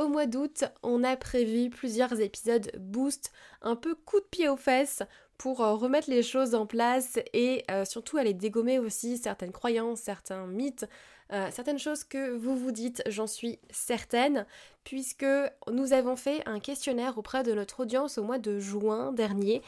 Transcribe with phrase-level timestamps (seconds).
[0.00, 4.56] Au mois d'août, on a prévu plusieurs épisodes boost, un peu coup de pied aux
[4.56, 5.02] fesses
[5.36, 10.00] pour euh, remettre les choses en place et euh, surtout aller dégommer aussi certaines croyances,
[10.00, 10.88] certains mythes,
[11.34, 14.46] euh, certaines choses que vous vous dites, j'en suis certaine,
[14.84, 15.26] puisque
[15.70, 19.60] nous avons fait un questionnaire auprès de notre audience au mois de juin dernier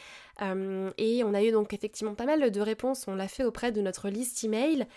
[0.97, 3.81] et on a eu donc effectivement pas mal de réponses, on l'a fait auprès de
[3.81, 4.87] notre liste email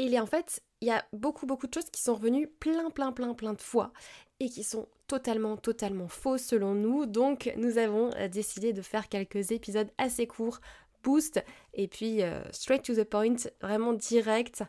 [0.00, 3.12] et en fait, il y a beaucoup beaucoup de choses qui sont revenues plein plein
[3.12, 3.92] plein plein de fois
[4.40, 7.04] et qui sont totalement totalement fausses selon nous.
[7.04, 10.60] Donc nous avons euh, décidé de faire quelques épisodes assez courts
[11.02, 11.42] boost
[11.74, 14.62] et puis euh, straight to the point, vraiment direct,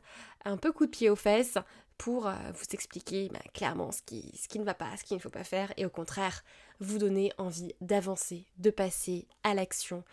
[0.45, 1.57] un peu coup de pied aux fesses
[1.97, 5.17] pour euh, vous expliquer bah, clairement ce qui, ce qui ne va pas, ce qu'il
[5.17, 6.43] ne faut pas faire et au contraire
[6.79, 10.03] vous donner envie d'avancer, de passer à l'action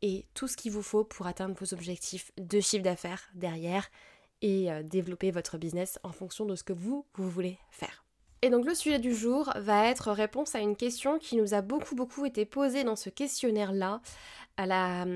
[0.00, 3.90] et tout ce qu'il vous faut pour atteindre vos objectifs de chiffre d'affaires derrière
[4.42, 8.04] et euh, développer votre business en fonction de ce que vous, voulez faire.
[8.42, 11.62] Et donc le sujet du jour va être réponse à une question qui nous a
[11.62, 14.02] beaucoup beaucoup été posée dans ce questionnaire-là,
[14.58, 15.06] à la,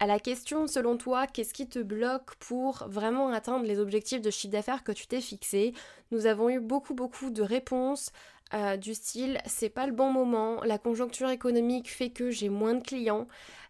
[0.00, 4.30] à la question selon toi, qu'est-ce qui te bloque pour vraiment atteindre les objectifs de
[4.30, 5.74] chiffre d'affaires que tu t'es fixé?
[6.10, 8.10] Nous avons eu beaucoup beaucoup de réponses
[8.54, 12.74] euh, du style c'est pas le bon moment, la conjoncture économique fait que j'ai moins
[12.74, 13.26] de clients,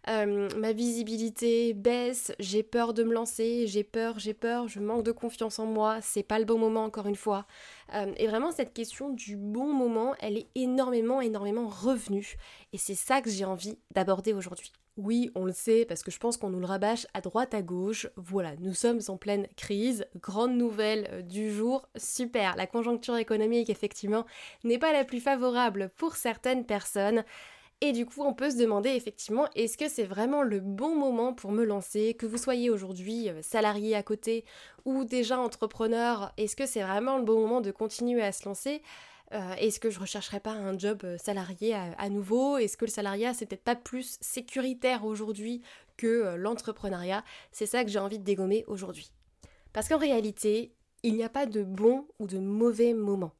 [0.07, 5.03] euh, ma visibilité baisse, j'ai peur de me lancer, j'ai peur, j'ai peur, je manque
[5.03, 7.45] de confiance en moi, c'est pas le bon moment encore une fois.
[7.93, 12.37] Euh, et vraiment cette question du bon moment, elle est énormément, énormément revenue.
[12.73, 14.71] Et c'est ça que j'ai envie d'aborder aujourd'hui.
[15.01, 17.61] Oui, on le sait parce que je pense qu'on nous le rabâche à droite à
[17.61, 18.07] gauche.
[18.17, 20.05] Voilà, nous sommes en pleine crise.
[20.19, 21.87] Grande nouvelle euh, du jour.
[21.95, 24.25] Super, la conjoncture économique effectivement
[24.65, 27.23] n'est pas la plus favorable pour certaines personnes.
[27.79, 31.33] Et du coup, on peut se demander effectivement, est-ce que c'est vraiment le bon moment
[31.33, 32.13] pour me lancer?
[32.15, 34.43] Que vous soyez aujourd'hui euh, salarié à côté
[34.83, 38.81] ou déjà entrepreneur, est-ce que c'est vraiment le bon moment de continuer à se lancer?
[39.33, 42.57] Euh, est-ce que je rechercherais pas un job euh, salarié à, nouveau?
[42.57, 45.61] Est-ce que le salariat c'est peut-être pas plus sécuritaire aujourd'hui
[45.97, 47.23] que euh, l'entrepreneuriat?
[47.51, 49.11] C'est ça que j'ai envie de dégommer aujourd'hui.
[49.71, 50.73] Parce qu'en réalité,
[51.03, 53.33] il n'y a pas de bon ou de mauvais moment.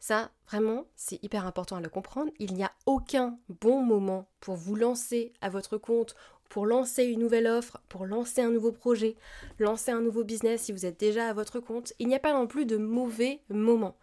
[0.00, 2.32] Ça, vraiment, c'est hyper important à le comprendre.
[2.38, 6.16] Il n'y a aucun bon moment pour vous lancer à votre compte,
[6.48, 9.16] pour lancer une nouvelle offre, pour lancer un nouveau projet,
[9.58, 11.92] lancer un nouveau business si vous êtes déjà à votre compte.
[11.98, 13.96] Il n'y a pas non plus de mauvais moment.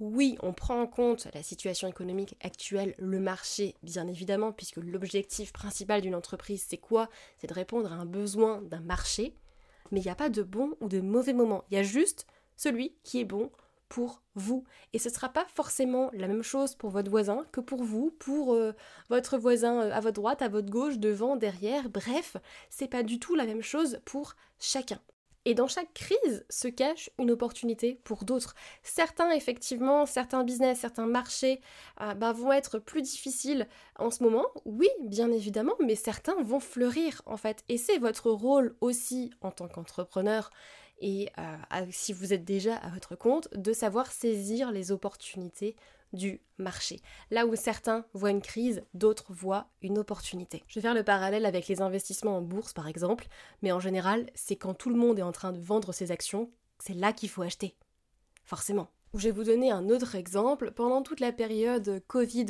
[0.00, 5.52] Oui, on prend en compte la situation économique actuelle, le marché, bien évidemment, puisque l'objectif
[5.52, 7.08] principal d'une entreprise, c'est quoi?
[7.38, 9.36] C'est de répondre à un besoin d'un marché.
[9.90, 11.64] Mais il n'y a pas de bon ou de mauvais moment.
[11.70, 12.26] Il y a juste
[12.56, 13.50] celui qui est bon
[13.88, 14.64] pour vous.
[14.94, 18.10] Et ce ne sera pas forcément la même chose pour votre voisin que pour vous,
[18.18, 18.72] pour euh,
[19.10, 21.90] votre voisin euh, à votre droite, à votre gauche, devant, derrière.
[21.90, 22.38] Bref,
[22.70, 24.98] c'est pas du tout la même chose pour chacun.
[25.44, 28.54] Et dans chaque crise se cache une opportunité pour d'autres.
[28.82, 31.60] Certains, effectivement, certains business, certains marchés
[32.00, 33.66] euh, bah, vont être plus difficiles
[33.98, 37.64] en ce moment, oui, bien évidemment, mais certains vont fleurir en fait.
[37.68, 40.50] Et c'est votre rôle aussi en tant qu'entrepreneur
[41.02, 45.74] et euh, si vous êtes déjà à votre compte, de savoir saisir les opportunités
[46.12, 47.00] du marché.
[47.30, 50.62] Là où certains voient une crise, d'autres voient une opportunité.
[50.68, 53.26] Je vais faire le parallèle avec les investissements en bourse par exemple,
[53.62, 56.50] mais en général, c'est quand tout le monde est en train de vendre ses actions,
[56.78, 57.76] c'est là qu'il faut acheter.
[58.44, 58.88] Forcément.
[59.14, 60.70] Je vais vous donner un autre exemple.
[60.70, 62.46] Pendant toute la période Covid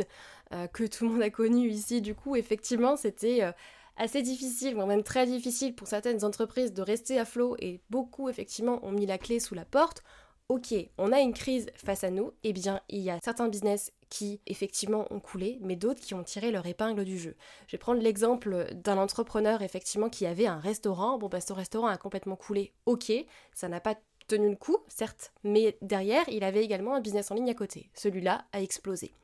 [0.52, 3.52] euh, que tout le monde a connue ici, du coup, effectivement, c'était euh,
[3.96, 8.28] assez difficile, voire même très difficile pour certaines entreprises de rester à flot et beaucoup,
[8.28, 10.04] effectivement, ont mis la clé sous la porte
[10.48, 13.92] ok, on a une crise face à nous, eh bien, il y a certains business
[14.08, 17.36] qui effectivement ont coulé, mais d'autres qui ont tiré leur épingle du jeu.
[17.66, 21.16] Je vais prendre l'exemple d'un entrepreneur effectivement qui avait un restaurant.
[21.18, 23.12] Bon, bah, ce restaurant a complètement coulé, ok,
[23.54, 23.96] ça n'a pas
[24.28, 27.90] tenu le coup, certes, mais derrière, il avait également un business en ligne à côté.
[27.94, 29.14] Celui-là a explosé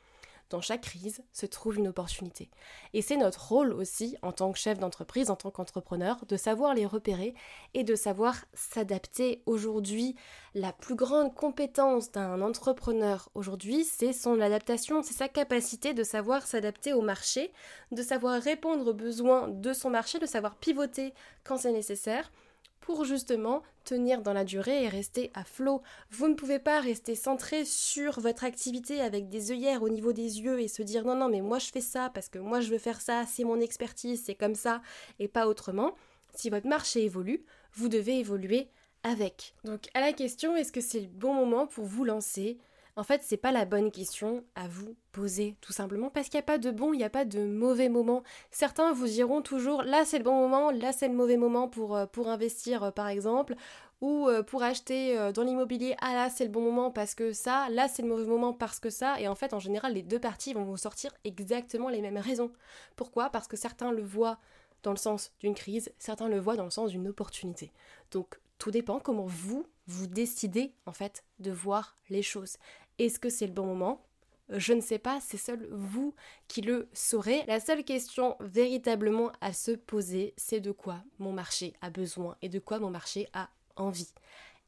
[0.50, 2.50] dans chaque crise se trouve une opportunité.
[2.94, 6.74] Et c'est notre rôle aussi, en tant que chef d'entreprise, en tant qu'entrepreneur, de savoir
[6.74, 7.34] les repérer
[7.74, 9.42] et de savoir s'adapter.
[9.46, 10.16] Aujourd'hui,
[10.54, 16.46] la plus grande compétence d'un entrepreneur aujourd'hui, c'est son adaptation, c'est sa capacité de savoir
[16.46, 17.52] s'adapter au marché,
[17.92, 21.12] de savoir répondre aux besoins de son marché, de savoir pivoter
[21.44, 22.30] quand c'est nécessaire
[22.88, 25.82] pour justement tenir dans la durée et rester à flot.
[26.10, 30.40] Vous ne pouvez pas rester centré sur votre activité avec des œillères au niveau des
[30.40, 32.70] yeux et se dire non non mais moi je fais ça parce que moi je
[32.70, 34.80] veux faire ça, c'est mon expertise, c'est comme ça
[35.18, 35.96] et pas autrement.
[36.34, 37.44] Si votre marché évolue,
[37.74, 38.70] vous devez évoluer
[39.02, 39.52] avec.
[39.64, 42.56] Donc à la question est-ce que c'est le bon moment pour vous lancer
[42.98, 46.42] en fait, c'est pas la bonne question à vous poser, tout simplement, parce qu'il n'y
[46.42, 48.24] a pas de bon, il n'y a pas de mauvais moment.
[48.50, 51.96] Certains vous diront toujours là c'est le bon moment, là c'est le mauvais moment pour,
[51.96, 53.54] euh, pour investir, euh, par exemple,
[54.00, 57.68] ou euh, pour acheter dans l'immobilier, ah là c'est le bon moment parce que ça,
[57.70, 60.18] là c'est le mauvais moment parce que ça, et en fait, en général, les deux
[60.18, 62.50] parties vont vous sortir exactement les mêmes raisons.
[62.96, 63.30] Pourquoi?
[63.30, 64.38] Parce que certains le voient
[64.82, 67.70] dans le sens d'une crise, certains le voient dans le sens d'une opportunité.
[68.10, 72.56] Donc, tout dépend comment vous, vous décidez en fait de voir les choses.
[72.98, 74.04] Est-ce que c'est le bon moment?
[74.50, 76.14] Je ne sais pas, c'est seul vous
[76.48, 77.44] qui le saurez.
[77.46, 82.48] La seule question véritablement à se poser, c'est de quoi mon marché a besoin et
[82.48, 84.12] de quoi mon marché a envie.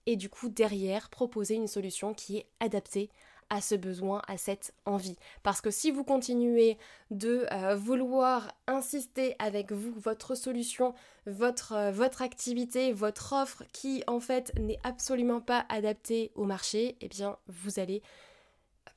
[0.06, 3.10] Et du coup, derrière, proposer une solution qui est adaptée
[3.50, 5.16] à ce besoin, à cette envie.
[5.42, 6.78] Parce que si vous continuez
[7.10, 10.94] de euh, vouloir insister avec vous, votre solution,
[11.26, 16.96] votre, euh, votre activité, votre offre qui en fait n'est absolument pas adaptée au marché,
[17.00, 18.02] eh bien vous allez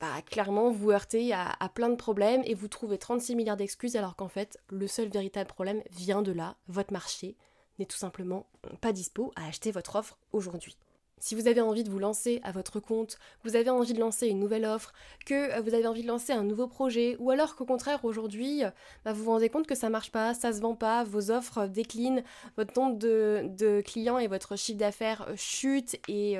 [0.00, 3.96] bah, clairement vous heurter à, à, plein de problèmes et vous trouvez 36 milliards d'excuses
[3.96, 7.36] alors qu'en fait le seul véritable problème vient de là, votre marché
[7.78, 8.46] n'est tout simplement
[8.80, 10.76] pas dispo à acheter votre offre aujourd'hui.
[11.18, 14.26] Si vous avez envie de vous lancer à votre compte, vous avez envie de lancer
[14.28, 14.92] une nouvelle offre,
[15.24, 18.64] que euh, vous avez envie de lancer un nouveau projet, ou alors qu'au contraire aujourd'hui,
[18.64, 18.70] euh,
[19.04, 21.66] bah, vous vous rendez compte que ça marche pas, ça se vend pas, vos offres
[21.66, 22.22] déclinent,
[22.56, 26.36] votre nombre de, clients et votre chiffre d'affaires euh, chute et,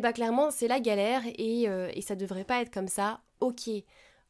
[0.00, 3.20] bah clairement c'est la galère et, et ça devrait pas être comme ça.
[3.40, 3.70] Ok,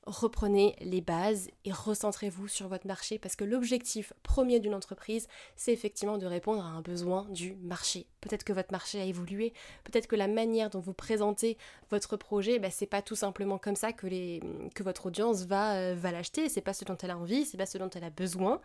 [0.09, 5.73] reprenez les bases et recentrez-vous sur votre marché parce que l'objectif premier d'une entreprise, c'est
[5.73, 8.07] effectivement de répondre à un besoin du marché.
[8.21, 9.53] Peut-être que votre marché a évolué,
[9.85, 11.59] peut-être que la manière dont vous présentez
[11.91, 14.09] votre projet, bah, c'est pas tout simplement comme ça que,
[14.83, 17.67] votre audience va, euh, va l'acheter, c'est pas ce dont elle a envie, c'est pas
[17.67, 18.61] ce dont elle a besoin.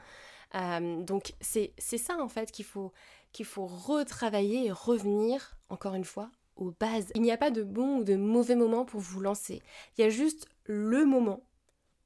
[0.55, 2.93] Euh, donc c'est ça en fait qu'il faut,
[3.31, 7.11] qu'il faut retravailler et revenir, encore une fois, aux bases.
[7.15, 9.61] Il n'y a pas de bon ou de mauvais moment pour vous lancer.
[9.97, 11.41] Il y a juste le moment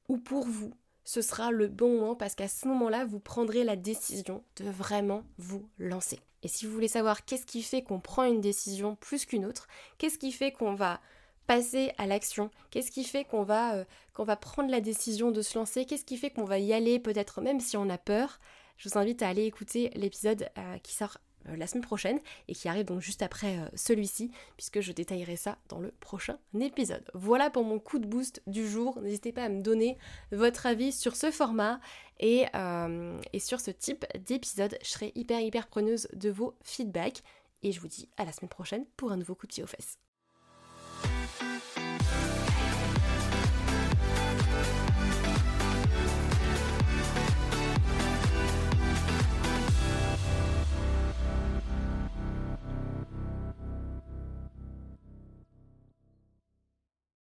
[0.08, 0.72] où pour vous,
[1.04, 5.24] ce sera le bon moment parce qu'à ce moment-là, vous prendrez la décision de vraiment
[5.38, 6.20] vous lancer.
[6.42, 9.66] Et si vous voulez savoir qu'est-ce qui fait qu'on prend une décision plus qu'une autre,
[9.98, 11.00] qu'est-ce qui fait qu'on va
[11.46, 13.84] passer à l'action, qu'est-ce qui fait qu'on va, euh,
[14.18, 17.40] va prendre la décision de se lancer, qu'est-ce qui fait qu'on va y aller peut-être
[17.40, 18.38] même si on a peur,
[18.76, 21.18] je vous invite à aller écouter l'épisode euh, qui sort
[21.56, 25.58] la semaine prochaine et qui arrive donc juste après euh, celui-ci puisque je détaillerai ça
[25.68, 27.04] dans le prochain épisode.
[27.14, 29.00] Voilà pour mon coup de boost du jour.
[29.00, 29.96] N'hésitez pas à me donner
[30.32, 31.80] votre avis sur ce format
[32.20, 34.78] et, euh, et sur ce type d'épisode.
[34.82, 37.22] Je serai hyper hyper preneuse de vos feedbacks
[37.62, 39.68] et je vous dis à la semaine prochaine pour un nouveau coup de pied aux
[39.68, 39.98] fesses.